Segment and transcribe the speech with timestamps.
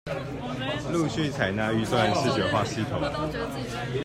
[0.91, 2.99] 陸續採納預算視覺化系統